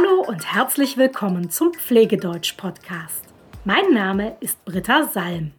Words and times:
Hallo 0.00 0.22
und 0.22 0.54
herzlich 0.54 0.96
willkommen 0.96 1.50
zum 1.50 1.74
Pflegedeutsch-Podcast. 1.74 3.24
Mein 3.64 3.92
Name 3.92 4.36
ist 4.40 4.64
Britta 4.64 5.04
Salm. 5.04 5.52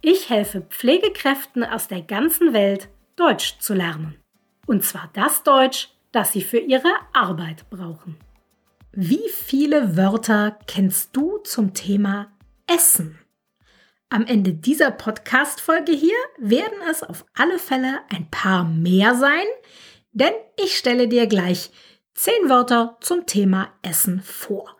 Ich 0.00 0.30
helfe 0.30 0.60
Pflegekräften 0.60 1.64
aus 1.64 1.88
der 1.88 2.02
ganzen 2.02 2.52
Welt, 2.52 2.88
Deutsch 3.16 3.58
zu 3.58 3.74
lernen. 3.74 4.16
Und 4.66 4.84
zwar 4.84 5.10
das 5.14 5.42
Deutsch, 5.42 5.88
das 6.12 6.32
sie 6.32 6.42
für 6.42 6.58
ihre 6.58 6.92
Arbeit 7.12 7.68
brauchen. 7.70 8.16
Wie 8.92 9.28
viele 9.32 9.96
Wörter 9.96 10.58
kennst 10.66 11.16
du 11.16 11.38
zum 11.38 11.74
Thema 11.74 12.30
Essen? 12.66 13.18
Am 14.08 14.24
Ende 14.26 14.52
dieser 14.52 14.92
Podcast-Folge 14.92 15.92
hier 15.92 16.18
werden 16.38 16.78
es 16.88 17.02
auf 17.02 17.24
alle 17.34 17.58
Fälle 17.58 18.00
ein 18.10 18.30
paar 18.30 18.64
mehr 18.64 19.16
sein, 19.16 19.46
denn 20.12 20.34
ich 20.62 20.76
stelle 20.76 21.08
dir 21.08 21.26
gleich 21.26 21.70
zehn 22.14 22.48
Wörter 22.48 22.96
zum 23.00 23.26
Thema 23.26 23.72
Essen 23.82 24.20
vor. 24.20 24.76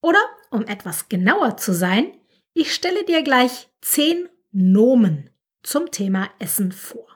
Oder, 0.00 0.20
um 0.50 0.66
etwas 0.66 1.08
genauer 1.08 1.56
zu 1.56 1.72
sein, 1.72 2.12
ich 2.54 2.74
stelle 2.74 3.04
dir 3.04 3.22
gleich 3.22 3.70
zehn 3.80 4.28
Nomen 4.50 5.30
zum 5.62 5.90
Thema 5.90 6.28
Essen 6.38 6.72
vor. 6.72 7.06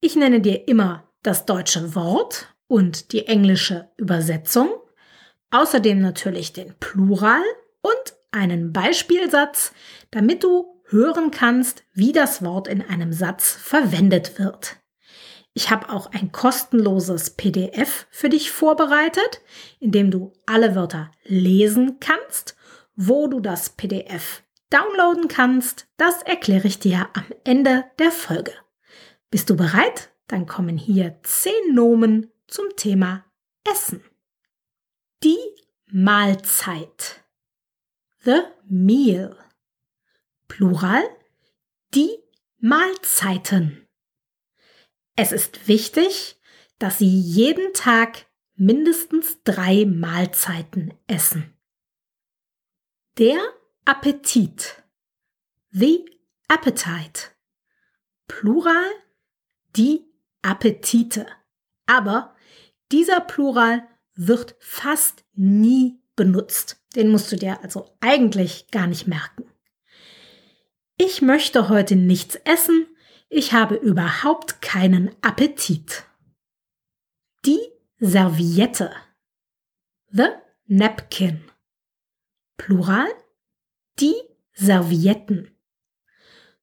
Ich 0.00 0.16
nenne 0.16 0.40
dir 0.40 0.68
immer 0.68 1.08
das 1.22 1.44
deutsche 1.44 1.94
Wort 1.94 2.54
und 2.66 3.12
die 3.12 3.26
englische 3.26 3.90
Übersetzung, 3.96 4.70
außerdem 5.50 6.00
natürlich 6.00 6.52
den 6.52 6.74
Plural 6.78 7.42
und 7.82 8.16
einen 8.30 8.72
Beispielsatz, 8.72 9.72
damit 10.10 10.42
du 10.42 10.82
hören 10.86 11.30
kannst, 11.30 11.84
wie 11.92 12.12
das 12.12 12.44
Wort 12.44 12.68
in 12.68 12.82
einem 12.82 13.12
Satz 13.12 13.52
verwendet 13.52 14.38
wird. 14.38 14.81
Ich 15.54 15.70
habe 15.70 15.90
auch 15.90 16.06
ein 16.12 16.32
kostenloses 16.32 17.30
PDF 17.30 18.06
für 18.10 18.30
dich 18.30 18.50
vorbereitet, 18.50 19.42
in 19.80 19.92
dem 19.92 20.10
du 20.10 20.32
alle 20.46 20.74
Wörter 20.74 21.10
lesen 21.24 21.98
kannst. 22.00 22.56
Wo 22.94 23.26
du 23.26 23.40
das 23.40 23.70
PDF 23.70 24.42
downloaden 24.70 25.28
kannst, 25.28 25.88
das 25.96 26.22
erkläre 26.22 26.68
ich 26.68 26.78
dir 26.78 27.08
am 27.12 27.24
Ende 27.44 27.84
der 27.98 28.10
Folge. 28.10 28.52
Bist 29.30 29.50
du 29.50 29.56
bereit? 29.56 30.10
Dann 30.28 30.46
kommen 30.46 30.78
hier 30.78 31.18
zehn 31.22 31.74
Nomen 31.74 32.30
zum 32.46 32.66
Thema 32.76 33.24
Essen. 33.70 34.02
Die 35.22 35.38
Mahlzeit. 35.90 37.22
The 38.20 38.42
meal. 38.68 39.36
Plural. 40.48 41.02
Die 41.94 42.18
Mahlzeiten. 42.58 43.86
Es 45.22 45.30
ist 45.30 45.68
wichtig, 45.68 46.36
dass 46.80 46.98
Sie 46.98 47.06
jeden 47.06 47.72
Tag 47.74 48.26
mindestens 48.56 49.40
drei 49.44 49.84
Mahlzeiten 49.86 50.94
essen. 51.06 51.56
Der 53.18 53.38
Appetit. 53.84 54.82
The 55.70 56.04
appetite. 56.48 57.28
Plural 58.26 58.90
die 59.76 60.00
Appetite. 60.42 61.28
Aber 61.86 62.34
dieser 62.90 63.20
Plural 63.20 63.86
wird 64.16 64.56
fast 64.58 65.24
nie 65.34 66.02
benutzt. 66.16 66.82
Den 66.96 67.10
musst 67.10 67.30
du 67.30 67.36
dir 67.36 67.62
also 67.62 67.96
eigentlich 68.00 68.72
gar 68.72 68.88
nicht 68.88 69.06
merken. 69.06 69.44
Ich 70.96 71.22
möchte 71.22 71.68
heute 71.68 71.94
nichts 71.94 72.34
essen, 72.34 72.88
ich 73.32 73.54
habe 73.54 73.76
überhaupt 73.76 74.60
keinen 74.60 75.16
Appetit. 75.22 76.04
Die 77.46 77.60
Serviette. 77.98 78.94
The 80.10 80.28
napkin. 80.66 81.50
Plural. 82.58 83.08
Die 83.98 84.14
Servietten. 84.52 85.56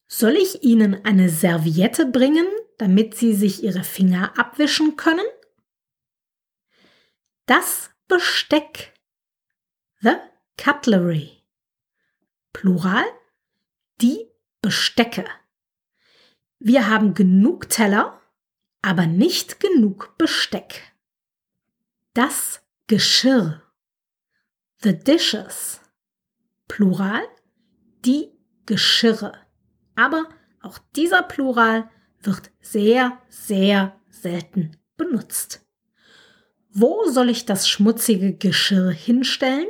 Soll 0.06 0.35
ich 0.35 0.63
Ihnen 0.63 1.03
eine 1.06 1.29
Serviette 1.29 2.06
bringen, 2.06 2.47
damit 2.78 3.16
Sie 3.16 3.34
sich 3.34 3.63
Ihre 3.63 3.84
Finger 3.84 4.38
abwischen 4.38 4.96
können? 4.96 5.25
Das 7.47 7.90
Besteck. 8.08 8.94
The 10.02 10.18
cutlery. 10.56 11.31
Plural. 12.53 13.06
Die 14.02 14.29
Bestecke. 14.62 15.25
Wir 16.59 16.90
haben 16.90 17.14
genug 17.14 17.70
Teller, 17.70 18.20
aber 18.81 19.06
nicht 19.06 19.62
genug 19.62 20.18
Besteck. 20.18 20.94
Das 22.14 22.62
Geschirr. 22.88 23.64
The 24.81 24.97
dishes. 24.97 25.80
Plural. 26.68 27.24
Die 28.03 28.31
Geschirre. 28.66 29.34
Aber 29.96 30.28
auch 30.62 30.80
dieser 30.96 31.24
Plural 31.24 31.90
wird 32.22 32.52
sehr, 32.59 33.22
sehr 33.30 33.97
selten 34.09 34.78
benutzt. 34.97 35.66
Wo 36.72 37.06
soll 37.06 37.30
ich 37.30 37.46
das 37.46 37.70
schmutzige 37.70 38.36
Geschirr 38.36 38.91
hinstellen? 38.91 39.68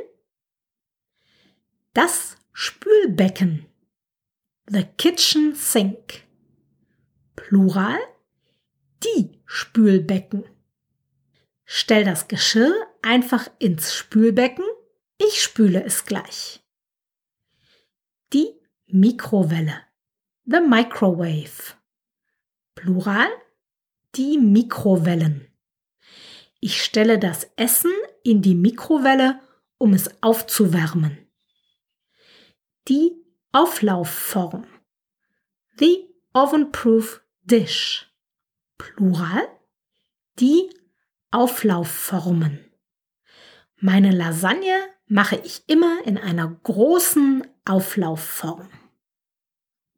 Das 1.94 2.36
Spülbecken. 2.52 3.66
The 4.68 4.84
kitchen 4.98 5.54
sink. 5.54 6.29
Plural 7.50 7.98
die 9.02 9.42
Spülbecken. 9.44 10.44
Stell 11.64 12.04
das 12.04 12.28
Geschirr 12.28 12.72
einfach 13.02 13.50
ins 13.58 13.92
Spülbecken. 13.92 14.64
Ich 15.18 15.42
spüle 15.42 15.82
es 15.82 16.04
gleich. 16.04 16.62
Die 18.32 18.54
Mikrowelle. 18.86 19.82
The 20.44 20.60
microwave. 20.60 21.74
Plural 22.76 23.26
die 24.14 24.38
Mikrowellen. 24.38 25.48
Ich 26.60 26.80
stelle 26.80 27.18
das 27.18 27.50
Essen 27.56 27.90
in 28.22 28.42
die 28.42 28.54
Mikrowelle, 28.54 29.40
um 29.76 29.92
es 29.92 30.22
aufzuwärmen. 30.22 31.18
Die 32.86 33.10
Auflaufform. 33.50 34.68
The 35.80 36.14
oven-proof 36.32 37.24
Dish. 37.42 38.06
Plural. 38.76 39.48
Die 40.38 40.70
Auflaufformen. 41.30 42.70
Meine 43.76 44.10
Lasagne 44.10 44.76
mache 45.06 45.36
ich 45.36 45.64
immer 45.66 46.04
in 46.04 46.18
einer 46.18 46.48
großen 46.48 47.46
Auflaufform. 47.64 48.68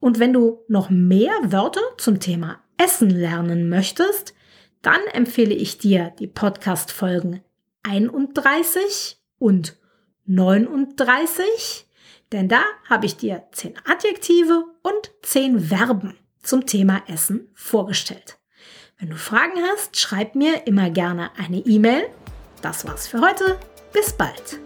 Und 0.00 0.18
wenn 0.18 0.32
du 0.32 0.64
noch 0.68 0.90
mehr 0.90 1.34
Wörter 1.44 1.82
zum 1.98 2.20
Thema 2.20 2.60
Essen 2.76 3.10
lernen 3.10 3.68
möchtest, 3.68 4.34
dann 4.82 5.00
empfehle 5.12 5.54
ich 5.54 5.78
dir 5.78 6.12
die 6.18 6.26
Podcast-Folgen 6.26 7.42
31 7.82 9.20
und 9.38 9.76
39, 10.24 11.86
denn 12.32 12.48
da 12.48 12.62
habe 12.88 13.06
ich 13.06 13.16
dir 13.16 13.44
10 13.52 13.74
Adjektive 13.84 14.64
und 14.82 15.12
10 15.22 15.60
Verben 15.60 16.18
zum 16.42 16.66
Thema 16.66 17.02
Essen 17.06 17.48
vorgestellt. 17.54 18.38
Wenn 18.98 19.10
du 19.10 19.16
Fragen 19.16 19.60
hast, 19.72 19.98
schreib 19.98 20.34
mir 20.34 20.66
immer 20.66 20.90
gerne 20.90 21.30
eine 21.38 21.58
E-Mail. 21.58 22.08
Das 22.62 22.86
war's 22.86 23.08
für 23.08 23.20
heute. 23.20 23.58
Bis 23.92 24.12
bald. 24.12 24.60